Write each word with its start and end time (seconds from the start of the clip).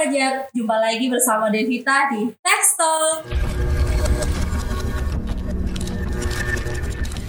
pajak, 0.00 0.48
jumpa 0.56 0.80
lagi 0.80 1.12
bersama 1.12 1.52
Devita 1.52 2.08
di 2.08 2.32
Text 2.40 2.80
Talk. 2.80 3.20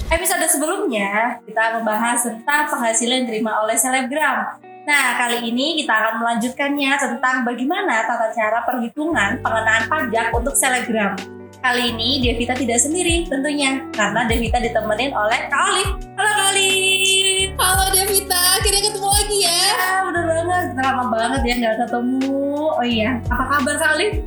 Episode 0.08 0.48
sebelumnya 0.48 1.44
kita 1.44 1.76
membahas 1.76 2.24
tentang 2.24 2.72
penghasilan 2.72 3.12
yang 3.12 3.26
diterima 3.28 3.60
oleh 3.68 3.76
selebgram. 3.76 4.56
Nah, 4.88 5.20
kali 5.20 5.52
ini 5.52 5.84
kita 5.84 5.92
akan 5.92 6.24
melanjutkannya 6.24 6.96
tentang 6.96 7.44
bagaimana 7.44 8.08
tata 8.08 8.32
cara 8.32 8.64
perhitungan 8.64 9.44
pengenaan 9.44 9.92
pajak 9.92 10.32
untuk 10.32 10.56
selebgram. 10.56 11.20
Kali 11.60 11.92
ini 11.92 12.24
Devita 12.24 12.56
tidak 12.56 12.80
sendiri 12.80 13.28
tentunya, 13.28 13.84
karena 13.92 14.24
Devita 14.32 14.64
ditemenin 14.64 15.12
oleh 15.12 15.40
Kak 15.52 15.76
Olive. 15.76 15.94
Halo 16.16 16.32
Kak 16.40 16.48
Olive! 16.56 17.52
Halo 17.60 17.86
Devita, 17.92 18.44
ya 21.44 21.54
nggak 21.58 21.76
ketemu. 21.86 22.40
Oh 22.72 22.86
iya, 22.86 23.20
apa 23.28 23.44
kabar 23.50 23.76
Kak 23.78 23.92
Olive? 23.98 24.18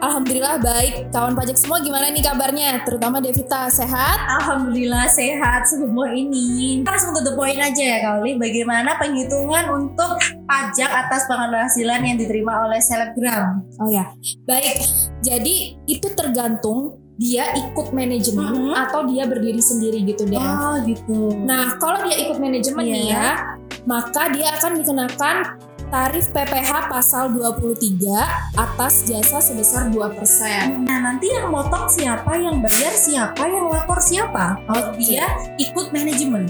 Alhamdulillah 0.00 0.56
baik. 0.64 1.12
Kawan 1.12 1.36
pajak 1.36 1.60
semua 1.60 1.76
gimana 1.84 2.08
nih 2.08 2.24
kabarnya? 2.24 2.80
Terutama 2.88 3.20
Devita 3.20 3.68
sehat? 3.68 4.16
Alhamdulillah 4.40 5.04
sehat 5.04 5.68
semua 5.68 6.08
ini. 6.16 6.80
Langsung 6.80 7.12
to 7.12 7.20
the 7.20 7.36
point 7.36 7.60
aja 7.60 7.76
ya 7.84 7.96
Kak 8.00 8.24
Olive. 8.24 8.40
Bagaimana 8.40 8.96
penghitungan 8.96 9.68
untuk 9.68 10.16
pajak 10.48 10.88
atas 10.88 11.28
penghasilan 11.28 12.00
yang 12.00 12.16
diterima 12.16 12.64
oleh 12.64 12.80
selebgram? 12.80 13.60
Oh 13.76 13.92
ya, 13.92 14.08
baik. 14.48 14.80
Jadi 15.20 15.76
itu 15.84 16.08
tergantung 16.16 16.96
dia 17.20 17.52
ikut 17.52 17.92
manajemen 17.92 18.72
Mhm. 18.72 18.80
atau 18.80 19.04
dia 19.04 19.28
berdiri 19.28 19.60
sendiri 19.60 20.00
gitu 20.08 20.24
deh. 20.24 20.40
Oh 20.40 20.80
gitu. 20.80 21.36
Nah, 21.44 21.76
kalau 21.76 22.00
dia 22.08 22.16
ikut 22.16 22.40
manajemen 22.40 22.80
Iya. 22.88 22.96
nih 22.96 23.04
ya, 23.12 23.26
maka 23.84 24.32
dia 24.32 24.48
akan 24.56 24.80
dikenakan 24.80 25.36
tarif 25.90 26.30
PPH 26.30 26.86
pasal 26.86 27.34
23 27.34 27.98
atas 28.54 29.04
jasa 29.10 29.42
sebesar 29.42 29.90
2%. 29.90 30.86
Nah 30.86 30.98
nanti 31.02 31.34
yang 31.34 31.50
motong 31.50 31.90
siapa, 31.90 32.38
yang 32.38 32.62
bayar 32.62 32.94
siapa, 32.94 33.42
yang 33.42 33.66
lapor 33.66 33.98
siapa? 33.98 34.62
Kalau 34.70 34.94
dia 34.94 35.26
ikut 35.58 35.90
manajemen. 35.90 36.46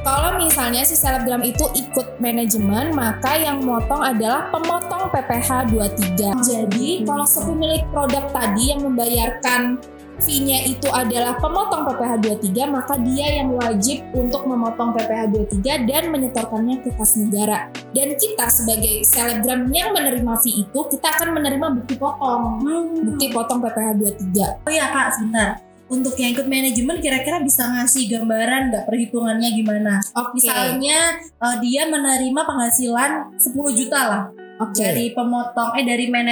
Kalau 0.00 0.40
misalnya 0.40 0.80
si 0.80 0.96
selebgram 0.96 1.44
itu 1.44 1.68
ikut 1.76 2.18
manajemen, 2.18 2.96
maka 2.96 3.36
yang 3.36 3.60
motong 3.60 4.00
adalah 4.00 4.48
pemotong 4.48 5.12
PPH 5.12 5.70
23. 5.70 6.40
Jadi, 6.40 7.04
kalau 7.04 7.28
si 7.28 7.38
pemilik 7.44 7.84
produk 7.92 8.24
tadi 8.32 8.72
yang 8.72 8.80
membayarkan 8.80 9.76
fee-nya 10.22 10.68
itu 10.68 10.88
adalah 10.92 11.36
pemotong 11.40 11.88
PPH 11.88 12.12
23, 12.44 12.68
maka 12.68 12.94
dia 13.00 13.42
yang 13.42 13.56
wajib 13.56 14.04
untuk 14.12 14.44
memotong 14.44 14.92
PPH 14.94 15.32
23 15.56 15.88
dan 15.88 16.02
menyetorkannya 16.12 16.84
ke 16.84 16.90
kas 16.94 17.16
negara. 17.18 17.72
Dan 17.90 18.14
kita 18.14 18.46
sebagai 18.52 19.02
selebgram 19.04 19.68
yang 19.72 19.96
menerima 19.96 20.32
fee 20.44 20.64
itu, 20.64 20.80
kita 20.92 21.08
akan 21.18 21.40
menerima 21.40 21.66
bukti 21.80 21.94
potong. 21.96 22.62
Bukti 23.02 23.26
potong 23.32 23.58
PPH 23.64 23.88
23. 23.98 24.64
Oh 24.68 24.72
iya 24.72 24.86
kak, 24.92 25.08
sebentar. 25.16 25.50
Untuk 25.90 26.14
yang 26.14 26.38
ikut 26.38 26.46
manajemen 26.46 27.02
kira-kira 27.02 27.42
bisa 27.42 27.66
ngasih 27.66 28.06
gambaran 28.06 28.70
nggak 28.70 28.86
perhitungannya 28.86 29.48
gimana? 29.58 29.98
Oke. 30.14 30.38
Misalnya 30.38 31.18
eh, 31.18 31.56
dia 31.66 31.90
menerima 31.90 32.40
penghasilan 32.46 33.34
10 33.34 33.50
juta 33.74 33.98
lah 33.98 34.22
Oke. 34.62 34.78
dari 34.78 35.10
pemotong 35.10 35.74
eh 35.74 35.82
dari 35.82 36.06
mana 36.06 36.30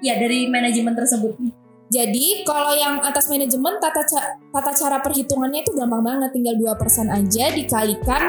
ya 0.00 0.16
dari 0.16 0.48
manajemen 0.48 0.96
tersebut. 0.96 1.63
Jadi 1.92 2.42
kalau 2.48 2.72
yang 2.72 2.96
atas 3.04 3.28
manajemen 3.28 3.76
tata 3.76 4.02
ca- 4.08 4.40
tata 4.50 4.72
cara 4.72 4.98
perhitungannya 5.04 5.62
itu 5.62 5.72
gampang 5.76 6.00
banget 6.00 6.30
tinggal 6.32 6.56
2% 6.56 7.12
aja 7.12 7.44
dikalikan 7.52 8.22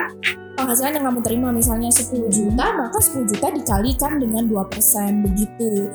penghasilan 0.56 1.00
yang 1.00 1.06
kamu 1.08 1.20
terima 1.24 1.48
misalnya 1.52 1.92
10 1.92 2.32
juta 2.32 2.66
maka 2.76 2.98
10 3.00 3.32
juta 3.32 3.48
dikalikan 3.52 4.20
dengan 4.20 4.44
2% 4.48 5.26
begitu. 5.26 5.92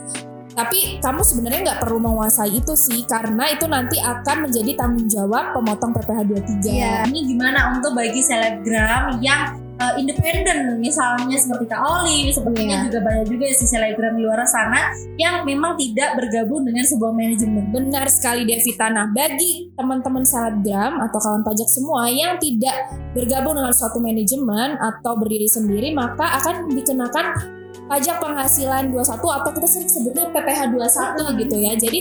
Tapi 0.50 0.98
kamu 0.98 1.22
sebenarnya 1.22 1.61
nggak 1.72 1.81
perlu 1.86 2.03
menguasai 2.03 2.58
itu 2.58 2.75
sih 2.75 3.06
karena 3.06 3.55
itu 3.55 3.70
nanti 3.70 4.03
akan 4.03 4.50
menjadi 4.50 4.75
tanggung 4.77 5.06
jawab 5.06 5.55
pemotong 5.55 5.94
PPH 5.94 6.20
23. 6.27 6.69
Iya. 6.69 6.94
Ini 7.06 7.20
gimana 7.22 7.76
untuk 7.78 7.94
bagi 7.94 8.19
selebgram 8.19 9.22
yang 9.22 9.69
eh, 9.81 9.95
independen 9.97 10.77
misalnya 10.77 11.37
seperti 11.41 11.65
Kak 11.69 11.81
Oli, 11.81 12.29
sepertinya 12.29 12.85
Iya. 12.85 12.85
juga 12.89 12.99
banyak 13.01 13.27
juga 13.33 13.45
si 13.53 13.65
selebgram 13.65 14.15
di 14.17 14.23
luar 14.25 14.45
sana 14.45 14.93
yang 15.17 15.45
memang 15.49 15.77
tidak 15.81 16.21
bergabung 16.21 16.69
dengan 16.69 16.85
sebuah 16.85 17.13
manajemen. 17.17 17.65
Benar 17.73 18.07
sekali 18.13 18.45
Devita. 18.45 18.93
Nah, 18.93 19.09
bagi 19.09 19.73
teman-teman 19.77 20.25
selebgram 20.25 21.01
atau 21.01 21.19
kawan 21.21 21.43
pajak 21.45 21.69
semua 21.69 22.09
yang 22.13 22.37
tidak 22.37 22.93
bergabung 23.17 23.57
dengan 23.57 23.73
suatu 23.73 23.97
manajemen 24.01 24.77
atau 24.77 25.17
berdiri 25.17 25.49
sendiri, 25.49 25.93
maka 25.97 26.39
akan 26.41 26.69
dikenakan 26.73 27.27
pajak 27.91 28.23
penghasilan 28.23 28.95
21 28.95 29.29
atau 29.35 29.51
kita 29.51 29.67
sering 29.67 29.91
sebutnya 29.91 30.31
PPH 30.31 30.61
21 30.71 31.41
gitu 31.43 31.57
ya. 31.59 31.73
Jadi 31.75 32.01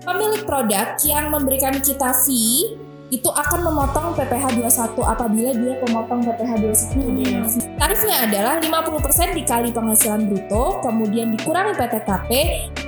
pemilik 0.00 0.42
produk 0.44 0.96
yang 1.04 1.28
memberikan 1.32 1.76
kita 1.80 2.12
fee 2.24 2.89
itu 3.10 3.26
akan 3.26 3.66
memotong 3.66 4.14
PPH 4.14 4.54
21 4.54 5.02
apabila 5.02 5.50
dia 5.50 5.74
pemotong 5.82 6.22
PPH 6.22 6.52
21. 6.94 7.74
Tarifnya 7.74 8.16
adalah 8.22 8.54
50% 8.62 9.34
dikali 9.34 9.74
penghasilan 9.74 10.30
bruto, 10.30 10.78
kemudian 10.86 11.34
dikurangi 11.34 11.74
PTKP, 11.74 12.30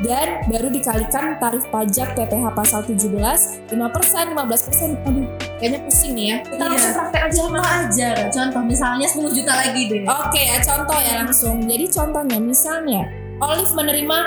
dan 0.07 0.47
baru 0.47 0.71
dikalikan 0.71 1.43
tarif 1.43 1.67
pajak 1.75 2.15
PPH 2.15 2.45
pasal 2.55 2.87
17, 2.87 3.67
5%, 3.75 4.31
15%. 4.31 4.95
Aduh, 5.11 5.27
kayaknya 5.59 5.81
pusing 5.91 6.13
nih 6.15 6.27
ya. 6.31 6.37
Kita 6.47 6.55
Iya. 6.63 6.71
langsung 6.71 6.95
praktek 6.95 7.23
aja 7.23 7.41
Contoh 7.43 7.67
aja, 7.67 8.11
contoh 8.31 8.63
misalnya 8.63 9.07
10 9.11 9.31
juta 9.35 9.53
lagi 9.59 9.83
deh. 9.91 10.03
Oke 10.07 10.41
ya, 10.41 10.57
contoh 10.63 10.99
ya 11.03 11.13
langsung. 11.27 11.57
Jadi 11.67 11.85
contohnya 11.91 12.39
misalnya, 12.39 13.03
Olive 13.43 13.75
menerima, 13.75 14.19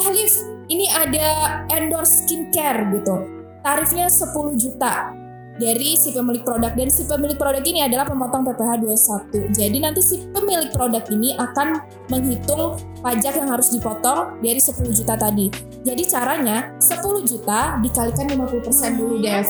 Olive 0.00 0.36
ini 0.72 0.88
ada 0.88 1.60
endorse 1.68 2.24
skincare 2.24 2.88
gitu. 2.96 3.28
Tarifnya 3.60 4.08
10 4.08 4.56
juta 4.56 5.21
dari 5.60 5.98
si 6.00 6.12
pemilik 6.16 6.40
produk 6.40 6.72
dan 6.72 6.88
si 6.88 7.04
pemilik 7.04 7.36
produk 7.36 7.60
ini 7.64 7.84
adalah 7.84 8.08
pemotong 8.08 8.46
PPH 8.48 8.70
21. 8.80 9.52
Jadi 9.52 9.76
nanti 9.80 10.00
si 10.00 10.16
pemilik 10.32 10.72
produk 10.72 11.04
ini 11.12 11.36
akan 11.36 11.80
menghitung 12.08 12.80
pajak 13.04 13.36
yang 13.36 13.48
harus 13.52 13.68
dipotong 13.72 14.40
dari 14.40 14.60
10 14.60 14.88
juta 14.92 15.14
tadi. 15.18 15.52
Jadi 15.82 16.02
caranya 16.08 16.72
10 16.80 17.28
juta 17.28 17.76
dikalikan 17.82 18.26
50% 18.32 19.00
dulu 19.00 19.20
Dev. 19.20 19.46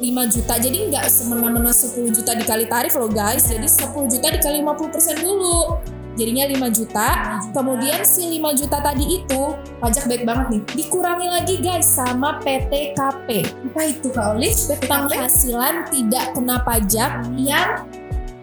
5 0.00 0.32
juta 0.32 0.56
jadi 0.56 0.78
nggak 0.88 1.06
semena-mena 1.12 1.76
10 1.76 2.08
juta 2.08 2.32
dikali 2.32 2.64
tarif 2.64 2.96
loh 2.96 3.12
guys 3.12 3.52
jadi 3.52 3.68
10 3.68 4.08
juta 4.08 4.32
dikali 4.32 4.64
50% 4.64 5.20
dulu 5.20 5.76
jadinya 6.20 6.44
5 6.68 6.76
juta 6.76 7.08
kemudian 7.56 8.04
si 8.04 8.28
5 8.36 8.60
juta 8.60 8.76
tadi 8.84 9.24
itu 9.24 9.42
pajak 9.80 10.04
baik 10.04 10.28
banget 10.28 10.46
nih 10.52 10.62
dikurangi 10.84 11.28
lagi 11.32 11.54
guys 11.64 11.88
sama 11.88 12.36
PTKP 12.44 13.48
Apa 13.72 13.80
itu 13.88 14.12
Kak 14.12 14.36
Oli? 14.36 14.52
PTKP? 14.52 14.84
penghasilan 14.84 15.88
tidak 15.88 16.36
kena 16.36 16.60
pajak 16.60 17.24
yang 17.40 17.88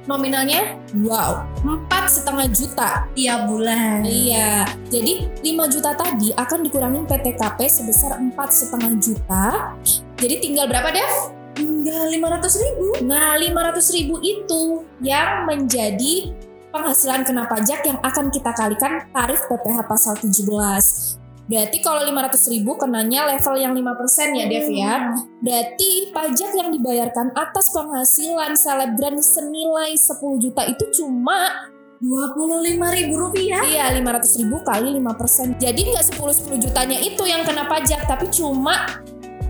nominalnya 0.07 0.79
wow 1.03 1.43
empat 1.61 2.07
setengah 2.07 2.47
juta 2.47 3.05
tiap 3.11 3.51
bulan. 3.51 4.07
Iya, 4.07 4.63
jadi 4.88 5.27
5 5.44 5.73
juta 5.75 5.91
tadi 5.94 6.31
akan 6.31 6.59
dikurangin 6.63 7.03
PTKP 7.03 7.67
sebesar 7.67 8.15
empat 8.15 8.55
setengah 8.55 8.95
juta. 8.97 9.75
Jadi 10.17 10.35
tinggal 10.39 10.71
berapa 10.71 10.89
Dev? 10.95 11.35
Tinggal 11.59 12.07
500 12.07 12.63
ribu. 12.63 12.88
Nah, 13.03 13.35
500 13.35 13.95
ribu 13.99 14.15
itu 14.23 14.88
yang 15.03 15.44
menjadi 15.44 16.31
penghasilan 16.72 17.23
kena 17.23 17.47
pajak 17.47 17.83
yang 17.88 18.00
akan 18.03 18.31
kita 18.31 18.51
kalikan 18.53 19.07
tarif 19.11 19.41
PPH 19.47 19.78
pasal 19.88 20.13
17. 20.19 21.28
Berarti 21.47 21.78
kalau 21.79 22.03
500 22.03 22.51
ribu 22.51 22.75
kenanya 22.75 23.23
level 23.23 23.55
yang 23.55 23.72
5% 23.72 24.35
ya 24.35 24.45
Dev 24.51 24.67
ya. 24.67 25.16
Berarti 25.39 26.11
pajak 26.11 26.51
yang 26.51 26.69
dibayarkan 26.75 27.31
atas 27.31 27.72
penghasilan 27.72 28.51
selebgram 28.59 29.16
senilai 29.23 29.95
10 29.95 30.44
juta 30.44 30.67
itu 30.67 30.85
cuma 31.00 31.72
25 32.03 33.00
ribu 33.00 33.16
rupiah. 33.16 33.63
Iya 33.63 33.95
500 33.95 34.39
ribu 34.44 34.61
kali 34.61 35.01
5% 35.01 35.57
Jadi 35.57 35.81
nggak 35.81 36.06
10-10 36.13 36.63
jutanya 36.69 36.97
itu 37.01 37.24
yang 37.25 37.42
kena 37.42 37.65
pajak 37.65 38.06
Tapi 38.06 38.30
cuma 38.30 39.01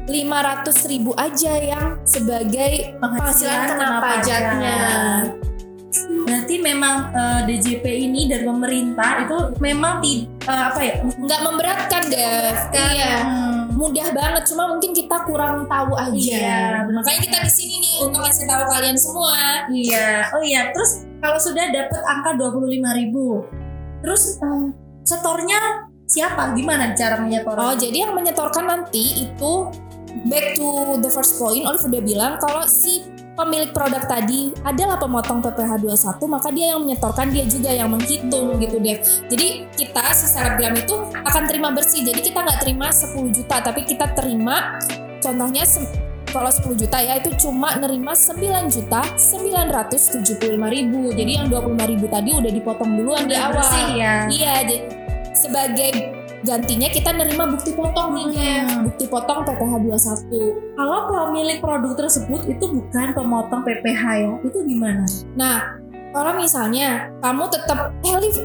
500 0.08 0.88
ribu 0.88 1.12
aja 1.20 1.54
yang 1.60 2.00
sebagai 2.08 2.96
penghasilan 3.04 3.76
kena 3.76 4.00
pajaknya 4.00 4.80
Berarti 5.98 6.56
memang 6.60 6.96
eh, 7.10 7.42
DJP 7.46 7.86
ini 7.88 8.28
dari 8.28 8.44
pemerintah 8.44 9.24
itu 9.24 9.38
memang 9.58 9.98
ti- 9.98 10.28
eh, 10.44 10.64
apa 10.68 10.80
ya? 10.80 10.96
nggak 11.02 11.42
memberatkan 11.42 12.04
Dev 12.08 12.58
Iya 12.70 13.14
Hmm, 13.24 13.72
mudah 13.74 14.12
banget 14.12 14.44
cuma 14.46 14.68
mungkin 14.68 14.92
kita 14.92 15.24
kurang 15.24 15.64
tahu 15.66 15.96
aja 15.96 16.12
Iya, 16.12 16.62
makanya 16.86 17.20
kita 17.24 17.38
di 17.42 17.52
sini 17.52 17.76
nih 17.78 17.96
untuk 18.02 18.20
ngasih 18.20 18.46
tahu 18.46 18.64
kalian 18.68 18.98
semua 18.98 19.36
Iya. 19.68 20.28
Oh 20.32 20.44
iya, 20.44 20.70
terus 20.70 20.92
kalau 21.18 21.40
sudah 21.40 21.66
dapat 21.68 22.02
angka 22.04 22.36
25 22.36 22.68
ribu, 22.94 23.48
terus 24.00 24.38
eh, 24.38 24.66
setornya 25.02 25.60
siapa? 26.04 26.52
Gimana 26.52 26.92
cara 26.94 27.18
menyetor? 27.18 27.56
Oh, 27.56 27.74
jadi 27.74 28.06
yang 28.06 28.14
menyetorkan 28.14 28.64
nanti 28.66 29.24
itu 29.24 29.54
back 30.26 30.54
to 30.54 30.68
the 31.00 31.08
first 31.08 31.36
point, 31.36 31.64
Olive 31.64 31.84
udah 31.84 32.02
bilang 32.02 32.34
kalau 32.38 32.64
si 32.64 33.04
pemilik 33.38 33.70
produk 33.70 34.02
tadi 34.10 34.50
adalah 34.66 34.98
pemotong 34.98 35.46
PPh 35.46 35.86
21 35.86 36.26
maka 36.26 36.50
dia 36.50 36.74
yang 36.74 36.82
menyetorkan 36.82 37.30
dia 37.30 37.46
juga 37.46 37.70
yang 37.70 37.94
menghitung 37.94 38.58
gitu 38.58 38.82
deh. 38.82 38.98
Jadi 39.30 39.48
kita 39.78 40.04
si 40.18 40.26
selebgram 40.26 40.74
itu 40.74 40.96
akan 41.22 41.44
terima 41.46 41.70
bersih. 41.70 42.02
Jadi 42.02 42.20
kita 42.26 42.42
nggak 42.42 42.60
terima 42.66 42.90
10 42.90 43.14
juta 43.30 43.56
tapi 43.62 43.86
kita 43.86 44.10
terima 44.18 44.82
contohnya 45.22 45.64
kalau 46.34 46.50
10 46.50 46.82
juta 46.82 46.98
ya 46.98 47.22
itu 47.22 47.30
cuma 47.38 47.78
nerima 47.78 48.18
9 48.18 48.74
juta 48.74 49.06
975 49.16 50.58
ribu. 50.58 51.14
Jadi 51.14 51.32
yang 51.38 51.48
25 51.48 51.92
ribu 51.94 52.06
tadi 52.10 52.30
udah 52.34 52.52
dipotong 52.52 52.92
duluan 52.98 53.30
di 53.30 53.38
awal. 53.38 53.62
bersih 53.62 53.88
ya. 53.96 54.16
iya 54.34 54.54
jadi 54.66 54.78
sebagai 55.38 56.17
gantinya 56.44 56.88
kita 56.88 57.10
nerima 57.12 57.50
bukti 57.50 57.74
potong 57.74 58.14
nih 58.14 58.26
Hmm. 58.62 58.86
bukti 58.86 59.06
potong 59.06 59.42
PPh 59.42 59.74
21 59.80 60.54
Kalau 60.76 61.00
pemilik 61.08 61.58
produk 61.58 61.94
tersebut 61.96 62.42
itu 62.46 62.66
bukan 62.68 63.08
pemotong 63.12 63.62
PPh 63.62 64.04
ya, 64.22 64.30
itu 64.40 64.58
gimana? 64.62 65.04
Nah, 65.34 65.58
kalau 66.12 66.38
misalnya 66.38 67.10
kamu 67.18 67.50
tetap, 67.50 67.90
eh 68.00 68.16
Liv, 68.16 68.38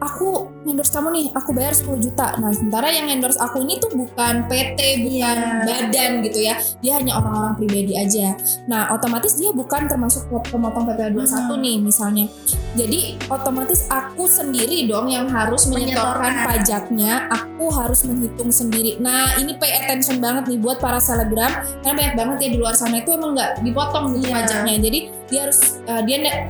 aku 0.00 0.48
endorse 0.64 0.90
kamu 0.90 1.08
nih, 1.12 1.26
aku 1.32 1.52
bayar 1.52 1.72
10 1.72 1.96
juta. 1.98 2.36
Nah, 2.36 2.50
sementara 2.50 2.88
yang 2.88 3.08
endorse 3.08 3.36
aku 3.36 3.60
ini 3.60 3.76
tuh 3.76 3.92
bukan 3.92 4.48
PT, 4.48 4.80
bukan 5.04 5.36
Iya. 5.36 5.64
badan 5.64 6.10
gitu 6.20 6.38
ya. 6.40 6.54
Dia 6.80 6.92
hanya 6.98 7.20
orang-orang 7.20 7.54
pribadi 7.56 7.94
aja. 7.94 8.32
Nah, 8.64 8.92
otomatis 8.92 9.36
dia 9.36 9.52
bukan 9.52 9.84
termasuk 9.84 10.24
pemotong 10.48 10.84
PPh 10.86 11.12
21 11.12 11.56
Hmm. 11.56 11.62
nih 11.62 11.76
misalnya. 11.78 12.26
Jadi, 12.74 13.00
otomatis 13.26 13.86
aku 13.86 14.26
sendiri 14.26 14.84
dong 14.84 15.06
yang 15.06 15.26
harus 15.26 15.64
menyetorkan 15.64 16.18
Menyetorkan. 16.26 16.46
pajaknya, 16.46 17.12
aku 17.28 17.70
harus 17.70 18.02
menghitung 18.02 18.50
sendiri. 18.50 18.98
Nah, 18.98 19.38
ini 19.38 19.54
pay 19.54 19.78
attention 19.78 20.18
banget 20.18 20.50
nih 20.50 20.58
buat 20.58 20.78
para 20.78 20.98
selebgram 20.98 21.54
karena 21.80 21.94
banyak 21.94 22.14
banget 22.14 22.36
ya 22.40 22.48
di 22.50 22.58
luar 22.58 22.74
sana 22.74 22.98
itu 22.98 23.10
emang 23.10 23.32
nggak 23.32 23.62
dipotong 23.62 24.10
gitu 24.12 24.26
Iya. 24.26 24.34
pajaknya. 24.36 24.74
Jadi, 24.80 24.98
dia 25.24 25.40
harus 25.40 25.60
uh, 25.84 26.02
dia 26.02 26.18
ne- 26.18 26.42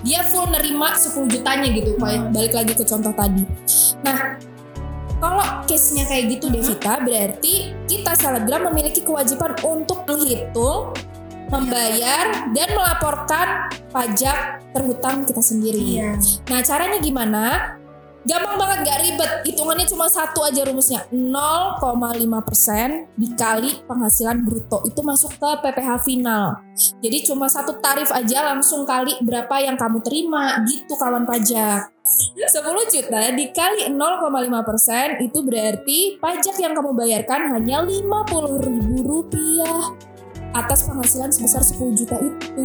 dia 0.00 0.22
full 0.24 0.46
nerima 0.48 0.94
10 0.94 1.28
jutanya 1.28 1.68
gitu 1.68 1.98
Hmm. 1.98 2.30
balik 2.30 2.54
lagi 2.54 2.72
ke 2.72 2.80
contoh 2.80 3.12
tadi 3.12 3.42
nah 4.00 4.38
kalau 5.16 5.44
case-nya 5.64 6.06
kayak 6.06 6.30
gitu 6.30 6.46
Hmm. 6.46 6.54
Devita 6.56 6.94
berarti 6.98 7.54
kita 7.84 8.12
selebgram 8.14 8.70
memiliki 8.70 9.02
kewajiban 9.02 9.52
untuk 9.60 10.06
menghitung 10.06 10.94
membayar 11.50 12.50
dan 12.50 12.68
melaporkan 12.74 13.70
pajak 13.94 14.62
terhutang 14.74 15.24
kita 15.24 15.42
sendiri. 15.42 16.00
Iya. 16.00 16.18
Nah 16.50 16.60
caranya 16.62 16.98
gimana? 16.98 17.44
Gampang 18.26 18.58
banget 18.58 18.90
gak 18.90 19.00
ribet, 19.06 19.30
hitungannya 19.46 19.86
cuma 19.86 20.10
satu 20.10 20.42
aja 20.42 20.66
rumusnya. 20.66 21.06
0,5% 21.14 23.14
dikali 23.14 23.86
penghasilan 23.86 24.42
bruto. 24.42 24.82
Itu 24.82 25.06
masuk 25.06 25.38
ke 25.38 25.50
PPh 25.62 26.02
final. 26.02 26.58
Jadi 26.98 27.22
cuma 27.22 27.46
satu 27.46 27.78
tarif 27.78 28.10
aja 28.10 28.50
langsung 28.50 28.82
kali 28.82 29.14
berapa 29.22 29.62
yang 29.62 29.78
kamu 29.78 30.02
terima. 30.02 30.58
Gitu 30.66 30.98
kawan 30.98 31.22
pajak. 31.22 31.86
10 32.02 32.50
juta 32.90 33.30
dikali 33.30 33.94
0,5% 33.94 35.22
itu 35.22 35.38
berarti 35.46 35.98
pajak 36.18 36.58
yang 36.58 36.74
kamu 36.74 36.98
bayarkan 36.98 37.54
hanya 37.54 37.86
50 37.86 38.58
ribu 38.58 39.06
rupiah 39.06 39.94
atas 40.56 40.88
penghasilan 40.88 41.28
sebesar 41.28 41.60
10 41.60 42.00
juta 42.00 42.16
itu 42.16 42.60